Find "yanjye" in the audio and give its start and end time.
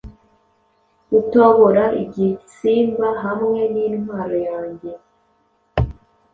4.49-4.91